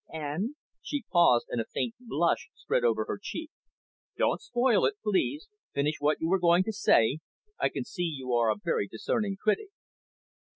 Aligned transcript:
And" 0.11 0.55
She 0.81 1.05
paused, 1.11 1.45
and 1.51 1.61
a 1.61 1.65
faint 1.71 1.93
blush 1.99 2.49
spread 2.55 2.83
over 2.83 3.05
her 3.05 3.19
cheek. 3.21 3.51
"Don't 4.17 4.41
spoil 4.41 4.83
it, 4.87 4.95
please. 5.03 5.47
Finish 5.75 5.97
what 5.99 6.19
you 6.19 6.27
were 6.27 6.39
going 6.39 6.63
to 6.63 6.73
say. 6.73 7.19
I 7.59 7.69
can 7.69 7.83
see 7.85 8.05
you 8.17 8.33
are 8.33 8.49
a 8.49 8.55
very 8.59 8.87
discerning 8.87 9.37
critic." 9.39 9.69